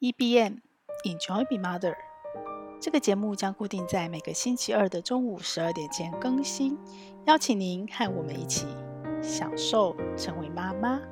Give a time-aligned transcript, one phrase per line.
[0.00, 0.60] EBM
[1.04, 1.94] Enjoy Be Mother，
[2.80, 6.78] 这个节目将固定在每个星期二的中午十二点前更新，
[7.26, 8.64] 邀请您和我们一起
[9.20, 11.02] 享受成为妈妈。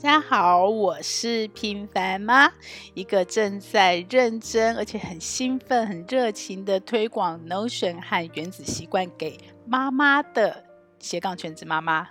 [0.00, 2.52] 大家好，我是平凡妈，
[2.94, 9.36] 一个正在认真而且很兴奋、很热情的推广 Notion 和原子习惯给
[9.66, 10.64] 妈妈的
[11.00, 12.08] 斜杠全职妈妈。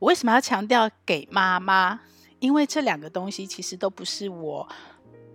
[0.00, 2.00] 我为什么要强调给妈妈？
[2.40, 4.68] 因为这两个东西其实都不是我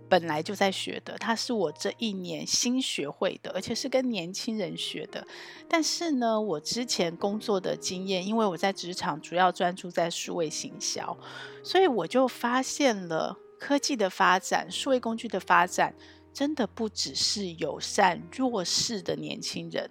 [0.08, 5.26] 本来就在学的，它是我这一年新学会的，而且是跟年轻人学的。
[5.68, 11.16] 但是呢，我之前工作的经验，因为我在职场主要专注在数位行销，
[11.62, 15.94] 所以我就发现了科技的发展、数位工具的发展，
[16.32, 19.90] 真的不只是友善弱势的年轻人。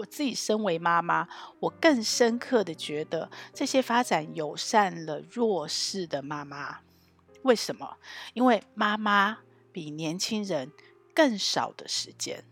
[0.00, 1.28] 我自己身为妈妈，
[1.58, 6.80] 我更深刻的觉得这些发展友善了弱势的妈妈。
[7.42, 7.96] 为什么？
[8.32, 9.38] 因为妈妈
[9.72, 10.70] 比年轻人
[11.14, 12.44] 更少的时间，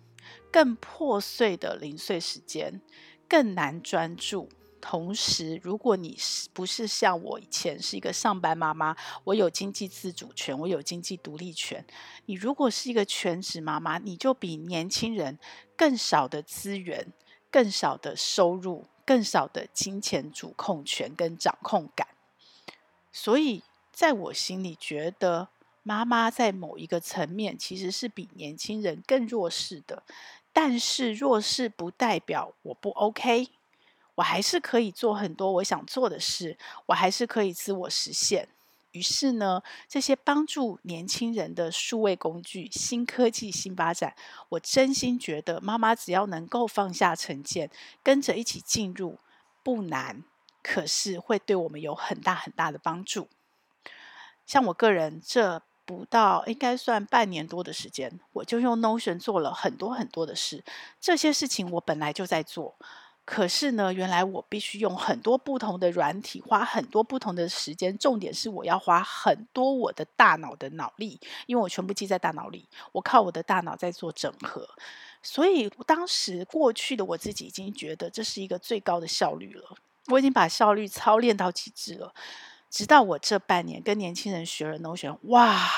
[0.52, 2.80] 更破碎的零碎时间，
[3.27, 4.49] 更难专注。
[4.80, 11.85] 同时，如果你是不是像我以前是一个上班妈妈，我有经济自主权，我有经济独立权。
[12.27, 15.38] 你如果是一个全职妈妈，你就比年轻人
[15.77, 17.12] 更少的资源。
[17.51, 22.09] 更少的收入，更少的金钱主控权跟掌控感，
[23.13, 25.49] 所以在我心里觉得，
[25.82, 30.02] 妈妈在某一个层面其实是比年轻人更弱势的。
[30.52, 33.49] 但是弱势不代表我不 OK，
[34.16, 38.49] 我还是可以做很多我想做的事，我还是可以自我实现。
[38.99, 44.16] 于是呢，这些帮助年轻人的数位工具、新科技、新发展，
[44.49, 47.71] 我真心觉得妈妈只要能够放下成见，
[48.02, 49.21] 跟着一起进入，
[49.63, 50.24] 不难，
[50.65, 53.29] 可是会对我们有很大很大的帮助。
[54.45, 60.65] 像我个人，这不到应该算半年多的时间，我就用 Notion 做了很多很多的事。
[61.01, 62.74] 这些事情我本来就在做。
[63.30, 67.97] 可是呢，原来我必须用很多不同的软体，花很多不同的时间。
[67.99, 74.66] 重点是我要花很多我的大脑的脑力，因为我全部记在大脑里，我靠我的大脑在做整合。
[75.22, 82.15] 所以当时过去的我自己已经觉得这是一个最高的效率了，我已经把效率操练到极致了。
[82.71, 85.69] 直到我这半年跟年轻人学了 Notion，哇！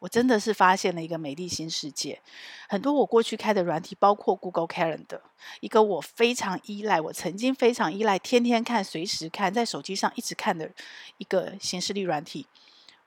[0.00, 2.20] 我真的是发现了一个美丽新世界。
[2.68, 5.20] 很多我过去开的软体，包括 Google Calendar，
[5.60, 10.70] 一个我非常依赖，我曾经非常依赖，天天看、随时看，在手机上一直看的
[11.18, 12.46] 一个行事历软体，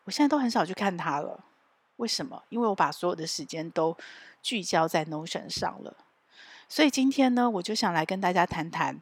[0.05, 1.43] 我现在都很少去看它了。
[1.97, 2.43] 为什么？
[2.49, 3.97] 因为我把所有的时间都
[4.41, 5.97] 聚焦在 Notion 上了。
[6.69, 9.01] 所以今天呢，我就想来跟大家谈谈，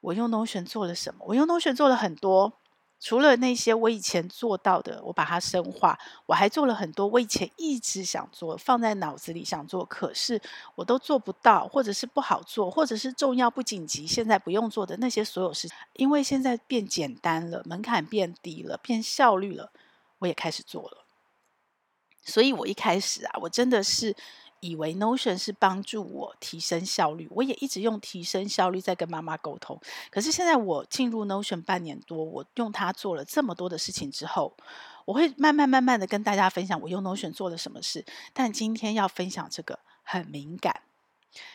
[0.00, 1.24] 我用 Notion 做了什么。
[1.28, 2.59] 我用 Notion 做了很多。
[3.00, 10.38] 除了那些我以前做到的，我把它深化，我还做了很多我以前一直想做、放在脑子里想做，可是
[10.74, 19.72] 我都做不到，或者是不好做，或者是重要不紧急，现在不用做的那些所有事情，因为现在变简单了，门槛变低了，变效率了，
[20.18, 21.06] 我也开始做了。
[22.22, 24.14] 所以我一开始啊，我真的是。
[24.60, 29.80] 以为 Notion 是帮助我提升效率，我也一直用提升效率在跟妈妈沟通。
[30.10, 34.56] 可是现在我进入 Notion 半年多，我用它做了这么多的事情之后，
[35.06, 38.04] 我会慢慢慢慢的跟大家分享我用 Notion 做了什么事。
[38.32, 40.82] 但今天要分享这个很敏感，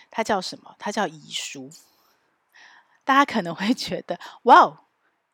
[0.09, 0.75] 它叫什么？
[0.79, 1.69] 它叫遗书。
[3.03, 4.79] 大家可能会觉得，哇哦，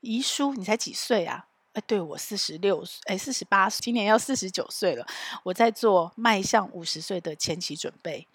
[0.02, 1.48] 遗书，你才几岁啊？
[1.74, 5.06] 哎，对，我四十六岁，哎，四十八，今年要四十九岁了。
[5.44, 8.28] 我在做迈向五十岁的前期准备，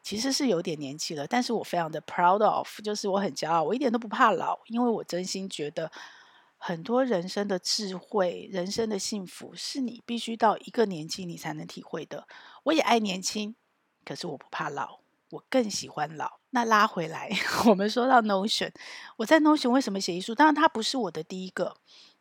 [0.00, 5.90] 其实是有点年纪了，但是我非常的 proud of，就是我很骄傲，我一点都不怕老，因为我真心觉得
[6.56, 12.28] 很多人生的智慧、人生的幸福，是你必须到一个年纪你才能体会的。
[12.62, 13.56] 我也爱年轻，
[14.04, 15.00] 可是我不怕老，
[15.30, 16.38] 我更喜欢老。
[16.50, 17.28] 那拉回来，
[17.66, 18.70] 我们说到 Notion，
[19.16, 20.32] 我在 Notion 为什么写遗书？
[20.32, 21.76] 当然，它不是我的第一个。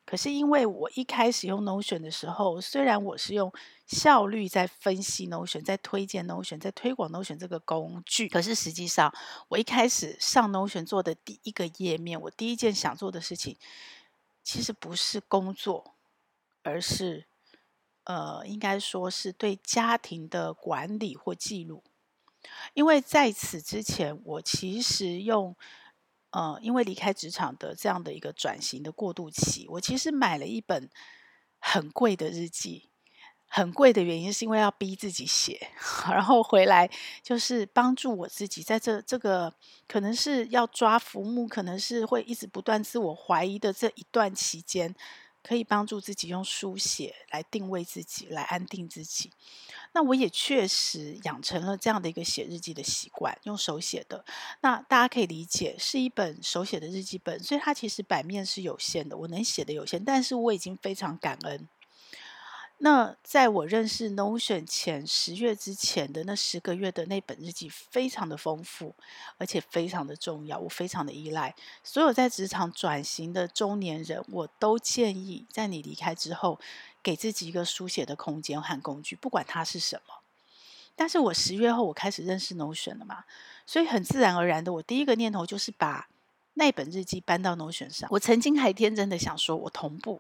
[0.06, 3.52] 可是因为我一开始用 Notion 的时候，虽然我是用
[3.88, 9.14] 效率在分析 Notion，在推荐 Notion，在推广 Notion 这个工具，可是实际上
[9.48, 13.56] 我一开始上 Notion 做的第一个页面，我第一件想做的事情，
[14.44, 15.96] 其实不是工作，
[16.64, 17.26] 而是
[18.04, 21.82] 呃，应该说是对家庭的管理或记录。
[22.74, 25.56] 因为在此之前，我其实用。
[26.34, 30.90] 呃，因为离开职场的这样的一个转型的过渡期，我其实买了一本
[31.60, 32.90] 很贵的日记。
[33.56, 35.68] 很贵的原因是因为要逼自己写，
[36.10, 36.90] 然后回来
[37.22, 39.54] 就是帮助我自己在这这个
[39.88, 44.96] 可能是要抓浮木，可能是会一直不断自我怀疑的这一段期间，
[45.44, 49.30] 可以帮助自己用书写来定位自己，来安定自己。
[49.92, 54.24] 那我也确实养成了这样的一个写日记的习惯，用手写的。
[54.62, 61.68] 那大家可以理解，是一本手写的日记本，所以它其实版面是有限的，我能写的有限，但是我已经非常感恩。
[62.86, 68.94] 那在我认识 Notion 前十月之前的那十个月的那本日记，非常的丰富，
[69.38, 71.56] 而且非常的重要，我非常的依赖。
[71.82, 76.60] 所有在职场转型的中年人，我都建议在你离开之后，
[77.02, 80.16] 给自己一个书写的空间和工具，不管它是什么。
[80.94, 83.24] 但是我十月后我开始认识 Notion 了嘛，
[83.66, 86.10] 所以很自然而然的，我第一个念头就是把
[86.56, 88.10] 那本日记搬到 Notion 上。
[88.12, 90.20] 我曾经还天真的想说，我同步。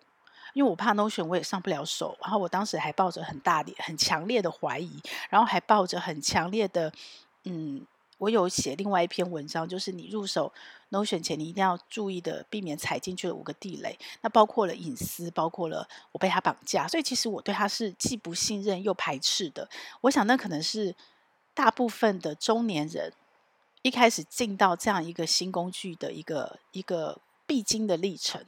[0.53, 6.91] 因为我怕 Notion 我也上不了手，然后我当时还抱着很大的、很强烈的怀疑，然后还抱着很强烈的，
[7.43, 7.85] 嗯，
[8.19, 10.53] 我有写另外一篇文章，就是你入手
[10.91, 13.97] Notion 前，你一定要注意的，避免踩进去的五个地雷。
[14.21, 19.67] 那包括了隐私，包括了我被他绑架，所以其实我对他是既不信任又排斥的。
[20.01, 20.95] 我想那可能是
[21.55, 23.11] 大部分的中年人
[23.81, 28.45] 一开始进到这样一个新工具的一个一个必经的历程。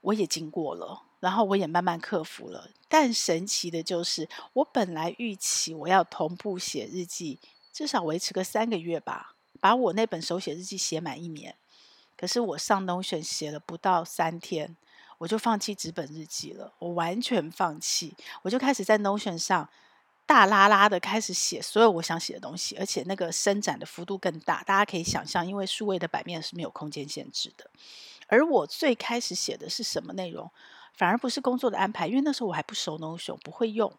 [0.00, 2.70] 我也经过了，然后我也慢慢克服了。
[2.88, 7.38] 但神奇的就是，我本来预期我要同步写日记，
[7.72, 11.54] 至少维持个三个月吧，把我那本手写日记写满一年。
[12.16, 14.76] 可是我上 Notion 写了不到三天，
[15.18, 16.72] 我就放弃纸本日记了。
[16.78, 19.68] 我完全放弃，我就开始在 Notion 上
[20.26, 24.62] 大拉拉的开始写所有我想写的东西，而且那个伸展的幅度更大。
[24.64, 27.70] 大家可以想象，因为数位的版面是没有空间限制的。
[28.30, 30.48] 而我最开始写的是什么内容，
[30.94, 33.92] 反而不是工作的安排，因为那时候我还不熟 Notion，不会用，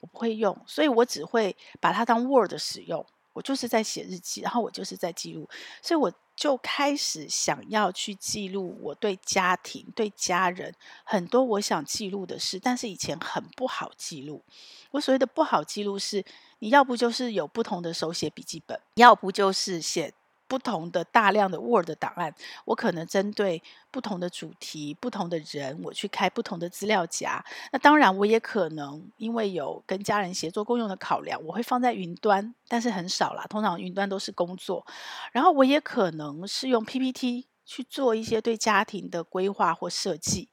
[0.00, 3.04] 我不会用，所以我只会把它当 Word 使用。
[3.32, 5.48] 我就是在写日记，然后我就是在记录，
[5.80, 10.74] 所以我就开始想要去记录我对家庭、对家人
[11.04, 14.42] 很多我想记录的事，但是以前很不好记录。
[14.90, 16.24] 我所谓的不好记录是，
[16.58, 20.12] 你要不就是有不同的手写笔记本，要不就是写。
[20.50, 23.62] 不同的大量的 Word 档案，我可能针对
[23.92, 27.42] 不同的主题、不同的人，我去开不同的资料夹。
[27.70, 33.46] 那当然，我也可能因为有跟家人协作共用的考量，我会放在云端，但是很少啦。
[33.48, 34.84] 通常云端都是工作。
[35.30, 40.48] 然后我也可能是用 PPT 去做一些对家庭的规划或设计，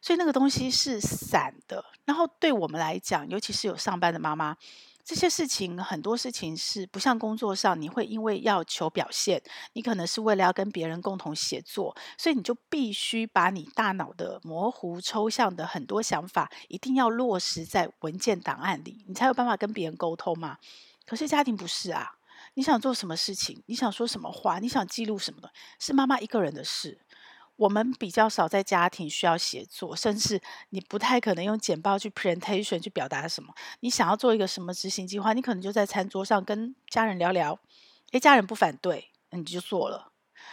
[0.00, 1.84] 所以那个东西是散的。
[2.04, 4.56] 然后对我们来讲，尤其是有上班的妈妈。
[5.04, 9.42] 这些事情，很多事情是不像工作上，你会因为要求表现，
[9.74, 20.56] 你可能是为了要跟别人共同协作，所以你就必须把你大脑的模糊抽象的很多想法，一定要落实在文件档案里，你才有办法跟别人沟通嘛。
[21.04, 22.12] 可是家庭不是啊，
[22.54, 26.98] 你想做什么事情，你想说什么话，你想记录什么的，是妈妈一个人的事。
[27.56, 30.40] 我们比较少在家庭需要协作，甚至
[30.70, 33.54] 你不太可能用简报去 presentation 去表达什么。
[33.80, 37.58] 你想要做一个什么执行计划，你可能就在餐桌上跟家人聊聊，
[38.12, 40.10] 诶，家人不反对，你就做了。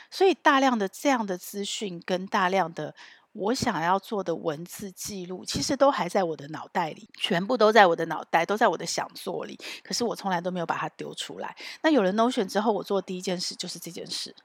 [0.09, 2.93] 所以大量的这样的资讯跟大量的
[3.33, 9.57] 我想要做的文字记录，其实都还在我的脑袋里，全部都在我的脑袋，都在我的想做里。
[9.83, 11.55] 可是我从来都没有把它丢出来。
[11.81, 14.35] 那有了 Notion 之后，我做第一件事就是这件事。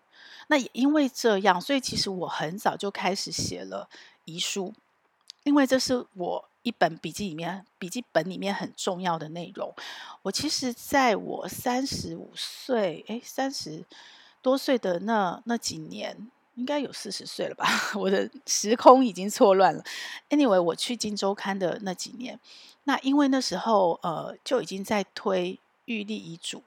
[0.48, 3.88] 那也因为这样，所以其实我很早就开始写了
[4.24, 4.72] 遗书，
[5.44, 9.72] 因为这是我一本笔记里面笔记本里面很重要的内容。
[10.22, 13.84] 我其实在我三十五岁，诶，三十
[14.42, 17.66] 多岁的那那几年，应该有四十岁了吧？
[17.94, 19.84] 我的时空已经错乱了。
[20.30, 22.38] Anyway，我去金周刊的那几年，
[22.84, 26.62] 那因为那时候呃就已经在推预立遗嘱，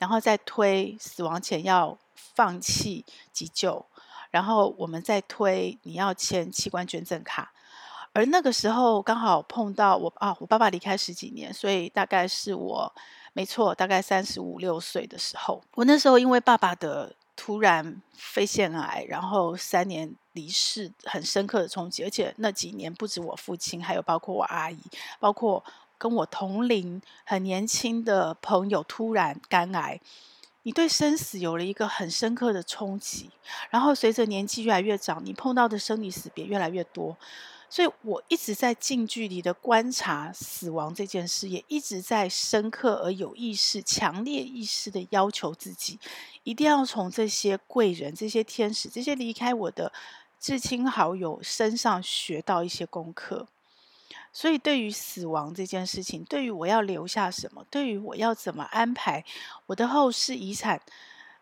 [0.00, 1.96] 然后再推死亡前要。
[2.34, 3.84] 放弃急救，
[4.30, 7.52] 然后我们再推你要签器官捐赠卡，
[8.12, 12.92] 而那个时候刚好碰到我啊，我爸爸离开十几年，所以大概是我
[13.32, 24.78] 没错，大概三十五六岁的时候，我那时候因为爸爸的突然肺腺癌，然后三年离世，很深刻的冲击，而且那几年不止我父亲，还有包括我阿姨，
[25.18, 25.62] 包括
[26.00, 30.00] 跟我同龄很年轻的朋友突然肝癌。
[30.62, 33.30] 你对生死有了一个很深刻的冲击，
[33.70, 37.16] 然后随着年纪越来越长，你碰到的生离死别越来越多，
[37.70, 45.98] 所以我一直在近距离的观察死亡这件事，也一直在深刻而有意识、强烈意识的要求自己，
[46.44, 49.90] 一定要从这些贵人、这些天使、这些离开我的
[50.38, 53.48] 至亲好友身上学到一些功课。
[54.32, 59.24] 所以，对于死亡这件事情，对于我要留下什么，对于我要怎么安排
[59.66, 60.80] 我的后事遗产，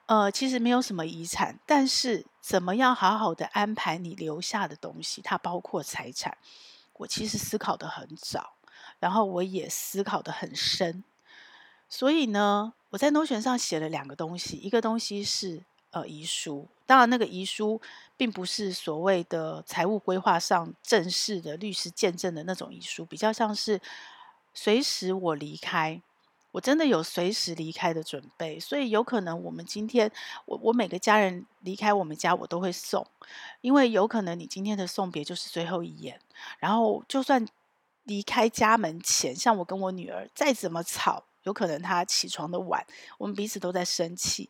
[0.07, 6.37] 呃，其实没有什么遗产，但是怎么样好好的安排你留下的东西，它包括财产。
[6.95, 8.55] 我其实思考得很早，
[8.99, 11.05] 然后我也思考得很深，
[11.89, 17.81] 所以呢，我在诺选上写了两个东西，一个东西是呃遗书，当然那个遗书
[18.17, 23.81] 并不是所谓的财务规划上正式的律师见证的那种遗书，比较像是
[24.53, 26.01] 随时我离开。
[26.51, 30.11] 我真的有随时离开的准备，所以有可能我们今天，
[30.47, 33.07] 我我每个家人离开我们家，我都会送，
[33.61, 36.19] 因为有可能你今天的送别就是最后一眼。
[36.59, 37.47] 然后就算
[38.05, 42.85] 离开家门前，像我跟我女儿再怎么吵，有可能她起床的晚，
[43.19, 44.49] 我们彼此都在生气，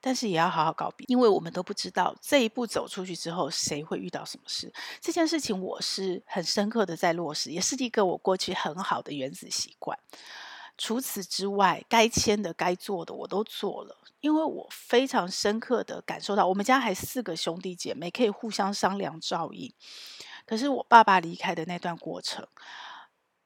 [0.00, 4.72] 但是也要好好告别，因为我们都不知道这一步走出去之后谁会遇到什么事。
[5.00, 9.98] 这件事情我是很深刻的在落实，也是一个我过去很好的原子习惯。
[10.78, 19.70] 除此之外，该签的、该做的我都做了，因为我非常深刻的感受到，我们家还四个兄弟姐妹可以互相商量照应。
[20.46, 22.46] 可是我爸爸离开的那段过程，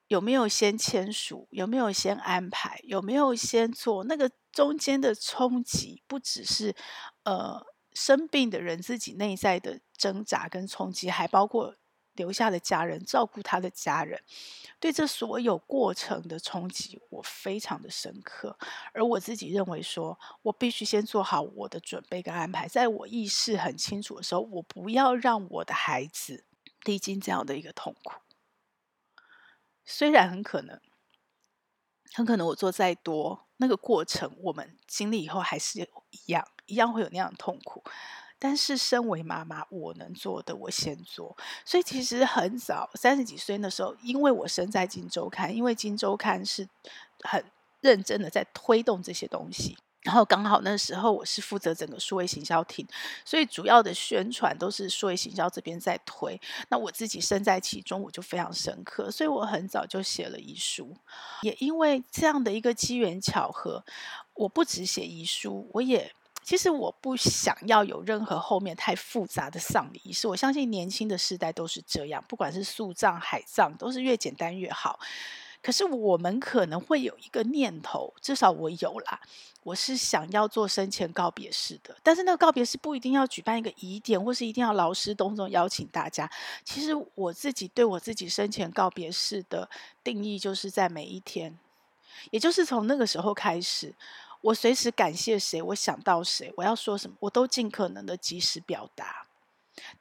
[0.09, 1.47] 有没有先签署？
[1.51, 2.81] 有没有先安排？
[2.85, 4.05] 有没有先做？
[4.05, 6.75] 那个中间的冲击，不只是
[7.25, 11.77] 呃生病的人自己内在的挣扎跟冲击，还包括。
[12.17, 14.23] 留下的家人，照顾他的家人，
[14.79, 18.57] 对这所有过程的冲击，我非常的深刻。
[18.93, 26.45] 而我自己认为说，我必须先做好我的准备跟安排，在我意识很清楚的时候，我不要让我的孩子
[26.85, 28.13] 历经这样的一个痛苦。
[29.85, 30.81] 虽然很可能，
[32.13, 37.83] 很可能我做再多，那个过程我们经历以后还是一样，一样会有那样的痛苦。
[38.39, 41.35] 但是，身为妈妈，我能做的我先做。
[41.65, 46.69] 所以，其实很早，三十几岁那时候，因为我身在《金周刊》，因为《金周刊》是
[47.21, 47.43] 很
[47.81, 49.79] 认真的在推动这些东西。
[50.05, 52.87] 然后刚好那时候我是负责整个数位行销厅，
[53.25, 56.41] 所以主要的宣传都是数位行销这边在推。
[56.69, 59.11] 那我自己身在其中，我就非常深刻。
[59.11, 60.97] 所以我很早就写了遗书，
[61.43, 63.85] 也因为这样的一个机缘巧合，
[64.35, 66.13] 我不只写遗书，我也。
[66.43, 75.01] 其实我不想要有任何后面太复杂的丧礼仪式，我相信年轻的世代都是这样，不管是树葬、海葬，都是越简单越好。
[75.65, 79.19] 可是我们可能会有一个念头，至少我有啦，
[79.63, 81.97] 我是想要做生前告别式的。
[82.03, 86.31] 但是那个告别式不一定要举办一个仪典，或是一定要劳师动众邀请大家。
[86.65, 89.67] 其实我自己对我自己生前告别式的
[90.05, 91.59] 定义，就是在每一天，
[92.31, 93.95] 也就是从那个时候开始。
[94.43, 99.25] 我随时感谢谁，我想到谁，我要说什么，我都尽可能的及时表达。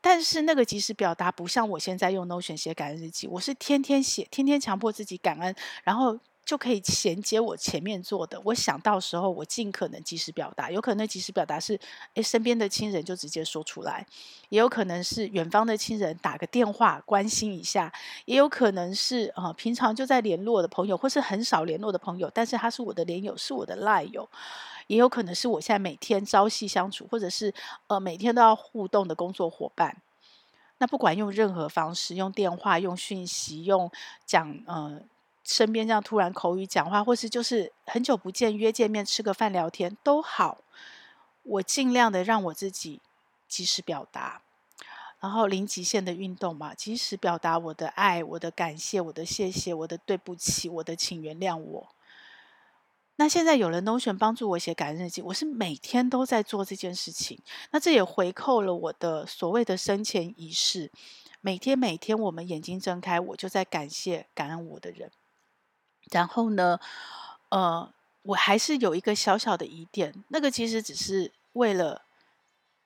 [0.02, 6.20] 但是那个及时表达不像我现在用 Notion 写感恩日记，我是天天写，天天强迫自己感恩，然后。
[6.46, 8.40] 就可以衔接我前面做的。
[8.44, 10.70] 我想到时候，我尽可能及时表达。
[10.70, 11.80] 有可能及时表达是，
[12.16, 14.06] 诶，身边的亲人就直接说出来；
[14.50, 17.90] 也有可能是远方的亲人打个电话关心一下；
[18.26, 24.28] 也有可能是啊、平常就在联络的朋友，或是很少联络的朋友，但是他是我的连友，是我的赖友；
[24.88, 27.54] 也有可能是我现在每天朝夕相处，或者是
[27.88, 29.98] 呃每天都要互动的工作伙伴。
[30.78, 33.92] 那不管用任何方式，用电话、用讯息、用
[34.26, 35.02] 讲呃。
[35.46, 40.60] 身边这样突然口语讲话，或是就是很久不见约见面吃个饭聊天都好，
[41.44, 43.02] 我尽量的让我自己
[43.50, 44.42] 及时表达，
[45.20, 51.90] 然后零极限的运动嘛，及时表达我的爱、我的感谢、我的谢谢、我的对不起、我的请原谅我。
[53.16, 57.40] 那现在有了 Notion 帮助我写感恩日记，我是每天都在做这件事情。
[57.72, 60.92] 那这也回扣了我的所谓的生前仪式，
[61.40, 65.12] 每天每天我们眼睛睁开，我就在感谢感恩我的人。
[66.12, 66.80] 然后呢，
[67.50, 67.94] 呃，
[68.24, 72.02] 我还是有一个小小的疑点，那个其实只是为了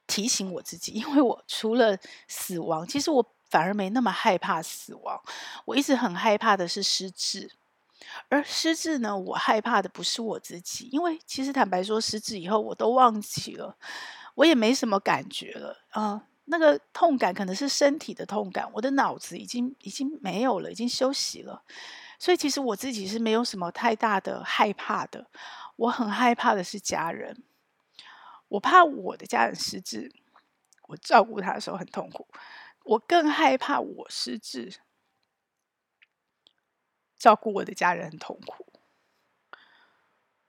[0.05, 5.21] 提醒我自己，因为我除了死亡，其实我反而没那么害怕死亡。
[5.63, 7.49] 我一直很害怕的是失智，
[8.29, 13.75] 而失智呢，我害怕的不是我自己，因为其实坦白说，失智以后我都忘记了，
[14.35, 15.77] 我也没什么感觉了。
[15.89, 21.63] 啊，那个痛感可能是身体的痛感，我的脑子已经已经没有了，已经休息了。
[22.19, 25.27] 所以其实我自己是没有什么太大的害怕的，
[25.75, 27.43] 我很害怕的是家人，
[28.47, 30.11] 我怕我的家人失智，
[30.87, 32.27] 我照顾他的时候很痛苦，
[32.85, 34.73] 我更害怕我失智，
[37.17, 38.65] 照顾我的家人很痛苦。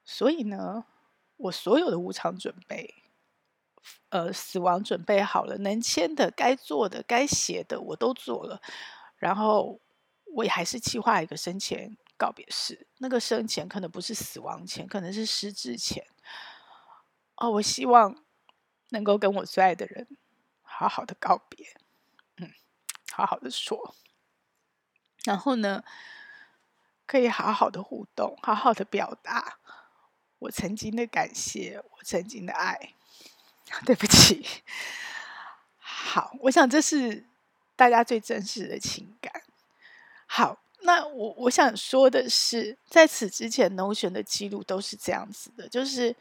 [0.04, 0.84] 所以呢，
[1.36, 2.94] 我所有的无偿准备，
[4.08, 8.60] 呃，死亡准备好了，能签的、该做的、该写的，我都做了，
[9.16, 9.80] 然后。
[10.34, 16.06] 我也还是计划一个生前告别式，那个生前可能不是死亡前，可能是失智前。
[17.36, 18.14] 哦，我希望
[18.90, 20.06] 能够跟我最爱的人
[20.60, 21.66] 好好的告别，
[22.36, 22.52] 嗯，
[23.10, 23.94] 好好的说，
[25.24, 25.82] 然后呢，
[27.08, 29.58] 可以好好的互动，好好的表达
[30.38, 32.92] 我曾经的感谢，我曾经的爱。
[33.84, 34.46] 对不起，
[35.78, 37.24] 好，我想这是
[37.74, 39.42] 大家最真实的情感。
[40.26, 40.60] 好。
[40.82, 46.14] 那我我想说的是，在此之前，Notion 的记录都是这样子的，就是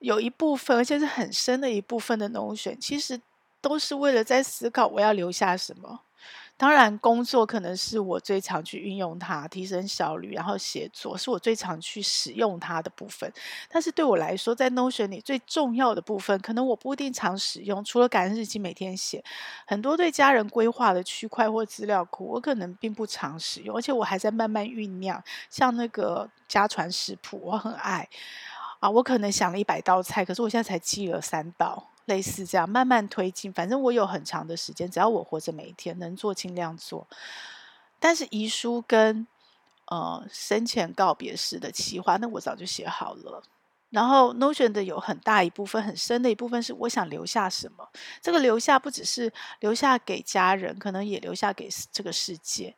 [0.00, 3.20] 有一部分，而且是很深的一部分的 Notion，其实
[3.60, 6.00] 都是为了在思考我要留下什么。
[6.58, 13.30] 当然，工作可能是我最常去运用它，提升效率，然后写作是我最常去使用它的部分。
[13.68, 17.84] 但是对我来说，在 Notion 里最重要的部分，可能我不一定常使用。
[17.84, 19.22] 除了感恩日记每天写，
[19.66, 25.22] 很多对家人规划的区块或资料库，我可能并不常使用，而且我还在慢慢酝酿。
[25.50, 28.08] 像那个家传食谱，我很爱
[28.80, 31.90] 啊，我可能想了一百道菜，可是我现在才记了三道。
[32.06, 37.06] 类似这样慢慢推进，反正我有很长的时间，只要我活着，每一天能做尽量做。
[37.98, 39.26] 但是遗书跟
[39.86, 43.42] 呃生前告别式的企划，那我早就写好了。
[43.90, 47.88] 然后 Notion 的有很大一部分、很深的一部分是我想留下什么。
[48.20, 52.74] 这个留下不只是留下给家人，可能也留下给这个世界。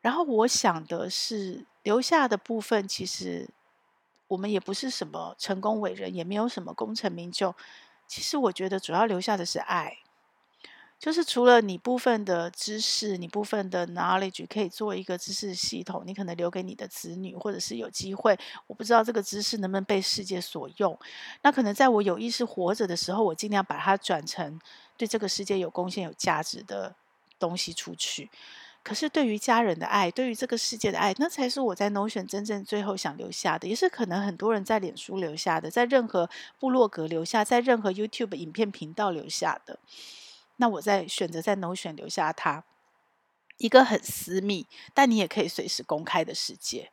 [0.00, 3.48] 然后我想的是留下的部分，其实。
[4.28, 7.54] 我们也不是什么成功伟人，也没有什么功成名就。
[8.06, 9.98] 其实我觉得主要留下的是爱，
[10.98, 20.98] 就是除了你部分的知识，你部分的 knowledge 可以做一个知识系统，你可能留给你的子女，或者是有机会，我不知道这个知识能不能被世界所用。
[21.42, 24.60] 那可能在我有意识活着的时候，我尽量把它转成
[24.96, 26.94] 对这个世界有贡献、有价值的
[27.38, 28.30] 东西出去。
[28.84, 36.28] 可是，对于家人的爱，对于这个世界的爱，那才是我在 Notion 真正最后想留下的，也是可能很多人在脸书留下的，在任何
[36.60, 39.78] 部落格留下，在任何 YouTube 影片频道留下的。
[40.56, 42.64] 那我在选择在 Notion 留下它，
[43.56, 46.90] 一个很私密，但你也可以随时公开的世界。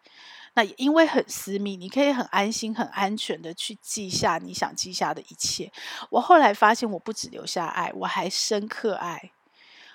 [0.53, 5.71] 那也因为很私密，你可以很安心、很安全的去记下你想记下的一切。
[6.09, 9.31] 我后来发现，我不只留下爱，我还深刻爱。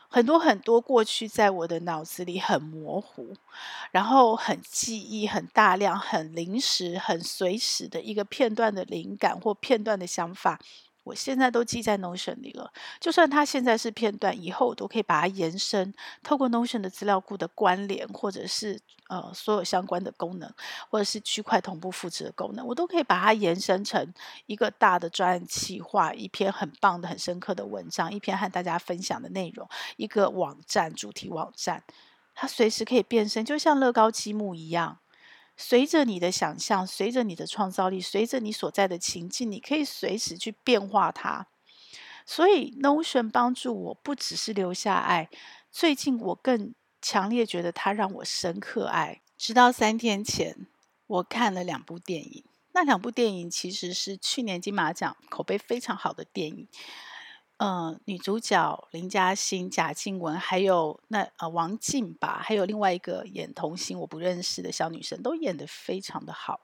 [0.08, 3.34] 很多很多过去在我的脑子里很模糊，
[3.90, 10.58] 然后很记忆很大量、很临时、很随时的一个片段的灵感或片段的想法，
[11.06, 12.70] 我现在都记在 Notion 里了。
[13.00, 18.80] 就算它现在是片段，以后我都可以把它延伸，透过 Notion 的资料库的关联，或者是。
[19.08, 20.52] 呃，所有相关的功能，
[20.90, 24.04] 或者是区块同步复制的功能，我都可以把它延伸成
[24.46, 31.84] 一个大的专案企划，一篇很棒的、很深刻的文章，一篇和大家分享的内容，一个网站主题网站，
[32.34, 34.98] 它随时可以变身，就像乐高积木一样，
[35.56, 41.46] 随着你的想象，随着你的创造力，随着你所在的情境，你可以随时去变化它。
[42.24, 45.28] 所以，Notion 帮助我不只是留下爱，
[45.70, 46.74] 最近我更。
[47.02, 50.66] 强烈觉得它让我深刻爱，直到三天前，
[51.06, 52.42] 我看了两部电影。
[52.72, 56.66] 那两部电影其实是去年金马奖口碑非常好的电影。
[57.58, 66.60] 嗯、呃，女主角林嘉欣、贾静雯，还有那呃王静吧，还有另外一个演童星我不认识的小女生，都演得非常的好。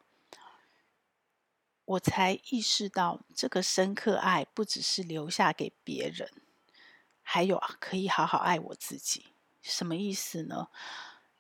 [1.85, 6.31] 我才意识到，这个深刻爱不只是留下给别人，
[7.23, 9.27] 还有啊，可以好好爱我自己。
[9.63, 10.69] 什么意思呢？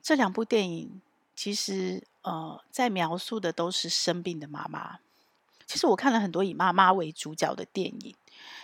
[0.03, 1.01] 这两部电影
[1.37, 4.99] 其实呃，在描述的都是生病的妈妈。
[5.67, 8.15] 其实我看了很多以妈妈为主角的电影，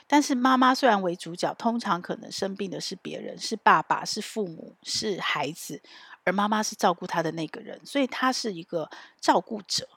[0.06, 5.82] 但是妈妈虽然为主角，通常可能生病的是别人，是爸爸，是父母，是孩子，
[6.24, 9.88] 而妈妈是照顾他的那个人，所以她是一个照顾者。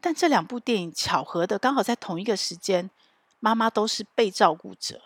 [0.00, 2.90] 但这两部电影巧合的刚好在同一个时间，
[3.40, 5.02] 妈妈都是被照顾者。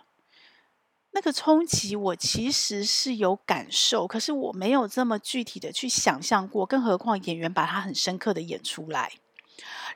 [1.13, 9.13] 那个冲击，我其实是有感受，可是我没有这么具体的去想象过，更何况演员把它很深刻的演出来。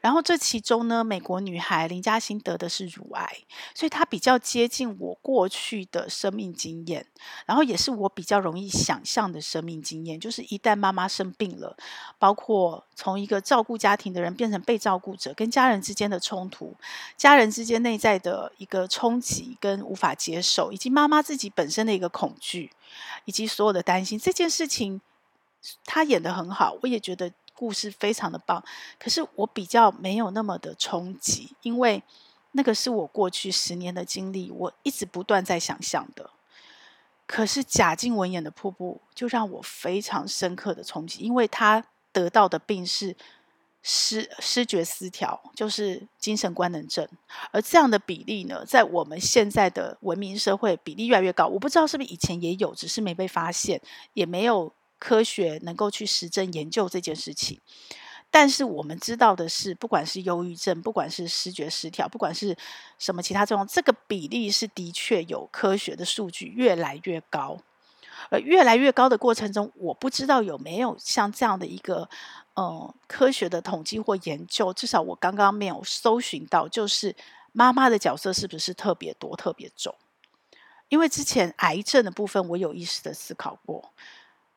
[0.01, 3.39] 然后这其中呢，美国女孩林嘉欣得的是乳癌，
[3.75, 7.07] 所以她比较接近我过去的生命经验，
[7.47, 11.77] 然后也是我比较容易想象的生命经验，就是一旦妈妈生病了，
[12.19, 16.75] 包括从一个照顾家庭的人变成被照顾者，跟家人之间的冲突，
[17.17, 22.71] 家人之间内在的一个冲击跟无法接受，以及妈妈自己本身的一个恐惧，
[23.25, 25.01] 以及所有的担心，这件事情
[25.85, 27.33] 她演得很好，我也觉得。
[27.63, 28.61] 故事非常的棒，
[28.99, 32.03] 可是我比较没有那么的冲击，因为
[32.51, 36.29] 那个是我过去十年的经历，我一直不断在想象的。
[37.25, 43.17] 可是贾静雯演的瀑布就让我非常深刻的冲击，因为她得到的病是
[43.81, 47.09] 失失觉失调，就是精神官能症。
[47.53, 51.47] 而这样的比例呢，在我们现在的文明社会，比例越来越高。
[51.47, 53.81] 我不知道是不是以前也有，只是没被发现，
[54.15, 57.61] 也没有科学能够去实证研究这件事情。
[58.31, 62.57] 但是我们知道的是，不管是忧郁症，不管是视觉失调，不管是
[62.99, 67.59] 什么其他状，这个比例是的确有科学的数据越来越高。
[68.31, 72.09] 而越来越高的过程中，我不知道有没有像这样的一个
[72.55, 77.17] 呃科学的统计或研究，至少我刚刚没有搜寻到，就是
[77.51, 79.95] 妈妈的角色是不是特别多、特别重？
[80.89, 83.93] 因为之前癌症的部分，我有意识的思考过，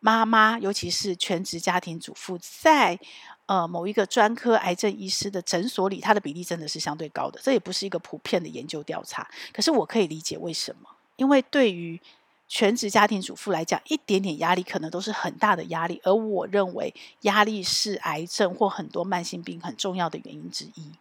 [0.06, 3.00] 妈妈尤其是全职家庭主妇在。
[3.48, 7.39] 呃，某一个专科癌症医师的诊所里，它的比例真的是相对高的。
[7.44, 10.89] 这也不是一个普遍的研究调查，可是我可以理解为什么。
[11.15, 12.02] 因为对于
[12.48, 16.02] 全职家庭主妇来讲，一点点压力可能都是很大的压力。
[16.04, 16.91] 而我认为，
[17.22, 20.94] 压力是癌症或很多慢性病很重要的原因之一。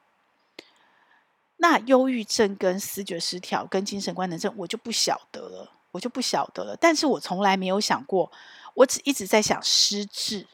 [1.57, 6.76] 那忧郁症跟思觉失调跟精神官能症，我就不晓得了，我就不晓得了。
[6.76, 8.30] 但是我从来没有想过，
[8.74, 10.46] 我只一直在想失智，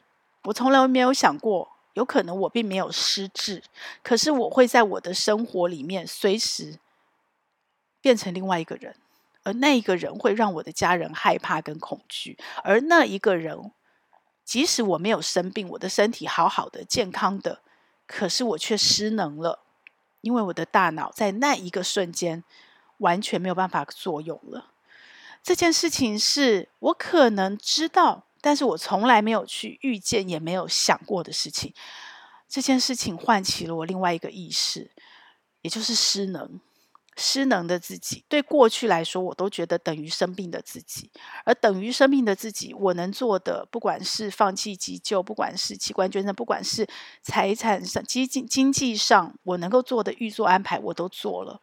[0.43, 1.69] 我从来没有想过。
[1.93, 3.61] 有可能我并没有失智，
[4.01, 6.79] 可是我会在我的生活里面随时
[7.99, 8.95] 变成另外一个人，
[9.43, 13.73] 而那一个人会让我的家人害怕跟恐惧，而那一个人，
[14.45, 17.59] 即使我没有生病，我的身体好好的、健康的，
[18.07, 19.59] 可是我却失能了，
[20.21, 22.45] 因为我的大脑在那一个瞬间
[22.99, 24.70] 完全没有办法作用了。
[25.43, 28.27] 这件事情是我可能知道。
[28.43, 31.73] 但是我从来没有去遇见，也没有想过的事情。
[32.49, 34.89] 这件事情唤起了我另外一个意识，
[35.61, 36.59] 也就是失能。
[37.17, 41.11] 失能的自己，对过去来说，我都觉得等于生病的自己。
[41.43, 46.87] 而等于生病的自己，我能做的，不管是放弃急救，不管是器官捐赠，不管是
[47.21, 51.61] 财产上、经济经济上，我能够做的预做安排，我都做了。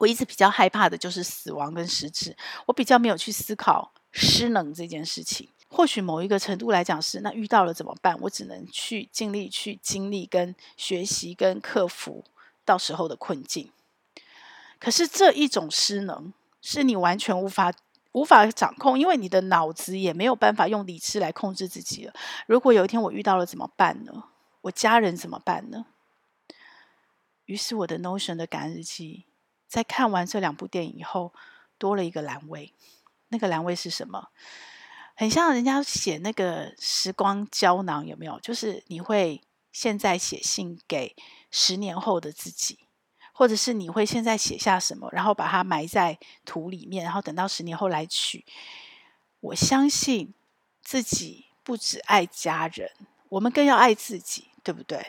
[0.00, 2.34] 我一直比较害怕的就是死亡跟失智，
[2.64, 5.46] 我比较没有去思考失能这件事情。
[5.68, 8.18] 或许某一个程度来讲是，那遇到了怎么办？
[8.22, 12.24] 我只能去尽力去经历、跟学习、跟克服
[12.64, 13.70] 到时候的困境。
[14.78, 16.32] 可是这一种失能，
[16.62, 17.70] 是你完全无法
[18.12, 22.14] 无法掌控，因为你的脑子也没有办法用理智来控制自己了。
[22.46, 24.24] 如果有一天我遇到了怎么办呢？
[24.62, 25.84] 我家人怎么办呢？
[27.44, 29.24] 于是我的 Notion 的感恩日记，
[29.70, 31.32] 在看完这两部电影以后，
[31.78, 32.74] 多了一个栏位。
[33.28, 34.30] 那个栏位是什么？
[35.14, 38.40] 很像人家写那个时光胶囊，有没有？
[38.40, 41.14] 就是你会现在写信给
[41.52, 42.80] 十年后的自己，
[43.32, 48.44] 或者是你会现在写下什么，然后把它埋在土里面，然后等到十年后来取。
[49.38, 50.34] 我相信
[50.82, 52.90] 自己不只爱家人，
[53.28, 55.06] 我们更要爱自己，对不对？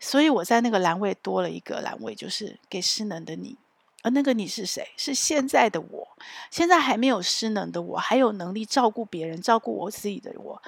[0.00, 3.56] 所以我在那个栏位多了一个栏位，就是给失能的你。
[4.02, 4.92] 而那个你是谁？
[4.96, 6.08] 是现在的我，
[6.50, 10.62] 现在还没有失能的我，还有能力照顾别人、照顾我自己的我，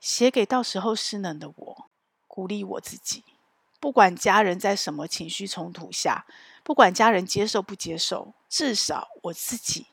[0.00, 1.90] 写给到时候失能的我，
[2.26, 3.24] 鼓励我自己。
[3.78, 6.24] 不管家人在什么情绪冲突下，
[6.64, 9.88] 不管家人接受不接受，至少我自己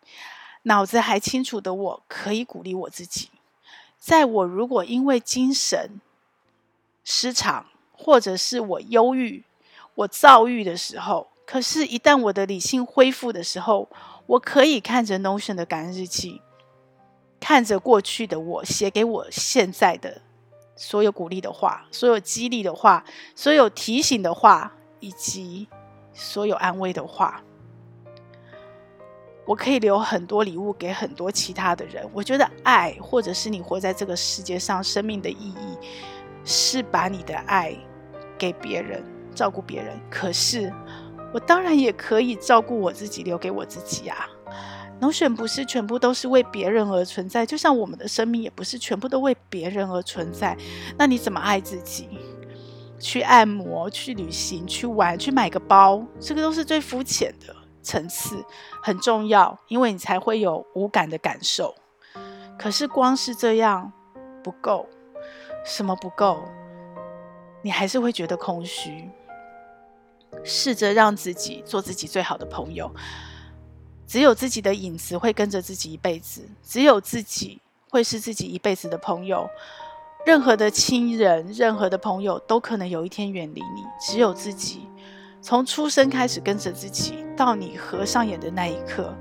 [0.63, 3.29] 脑子还清楚的我，可以鼓励我自己。
[3.99, 5.99] 在我如果因为精神
[7.03, 7.65] 失常，
[8.03, 9.43] 或者是我忧郁、
[9.95, 11.29] 我躁郁的时候。
[11.45, 13.89] 可是，一旦我的理性恢复的时候，
[14.27, 16.41] 我可以看着 Notion 的感恩日记，
[17.39, 20.21] 看着过去的我写给我现在的
[20.75, 23.03] 所有鼓励的话、所有激励的话、
[23.35, 25.67] 所有提醒的话，以及
[26.13, 27.43] 所有安慰的话。
[29.45, 32.09] 我可以留很多礼物给很多其他的人。
[32.13, 35.77] 我觉得爱，或者是你活在这个世界上生命的意义，
[36.45, 37.77] 是把你的爱
[38.43, 39.03] 给别人，
[39.33, 39.99] 照顾别人。
[40.09, 40.71] 可是。
[41.33, 44.29] 我当然也可以照顾我自己，留给我自己呀。
[45.01, 50.55] Notion 不是全部都是为别人而存在，就像我们的生命也不是全部都为别人而存在。
[50.95, 52.07] 那你怎么爱自己？
[52.99, 58.45] 去按摩、去旅行、去玩、去买个包，这个都是最肤浅的层次，
[58.83, 61.73] 很重要，因为你才会有无感的感受。
[62.59, 63.91] 可是光是这样
[64.43, 64.87] 不够，
[65.65, 66.43] 什么不够？
[67.63, 69.09] 你还是会觉得空虚。
[70.43, 72.91] 试着让自己做自己最好的朋友，
[74.07, 79.47] 只有自己的影子会跟着自己一辈子，只有自己会是自己一辈子的朋友。
[80.25, 84.87] 任何的亲人、任何的朋友都可能有一天远离你，只有自己
[85.41, 89.13] 从出生开始跟着自己，到你合上眼的那一刻，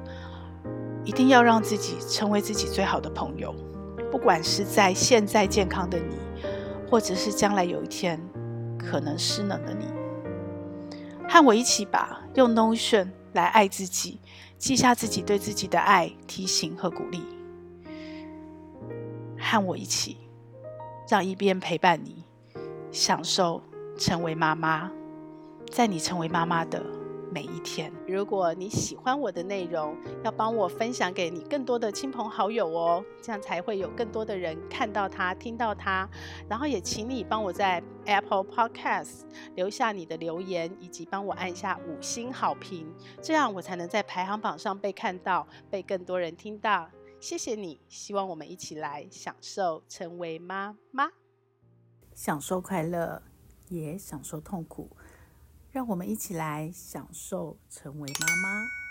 [1.05, 3.55] 一定要让自己成为自己最好的朋友。
[4.11, 6.17] 不管是在现在健康的你，
[6.89, 8.19] 或者是将来有一天
[8.85, 9.87] 可能失能的你。
[11.29, 14.21] 和我一起吧，用 Notion 来爱自己，
[14.59, 17.23] 记下自己对自己的爱、提醒和鼓励。
[19.39, 20.19] 和我一起，
[21.09, 22.25] 让一边陪伴你，
[22.91, 23.63] 享受
[23.99, 24.91] 成为妈妈，
[25.71, 26.83] 在你成为妈妈的。
[27.33, 36.07] 每一天，如果你喜欢我的内容，要帮我分享给你更多的亲朋好友哦，这样才会有更多的人看到它、听到它。
[36.47, 39.23] 然后也请你帮我在 Apple Podcast
[39.55, 42.87] 留下你的留言，以及帮我按下五星好评，
[43.23, 46.91] 这样我才能在排行榜上被看到，被更多人听到。
[47.19, 51.09] 谢谢你，希望我们一起来享受成为妈妈，
[52.15, 53.23] 享受快乐，
[53.71, 54.95] 也享受痛苦。
[55.73, 58.82] 让我们一起来享受成为妈妈。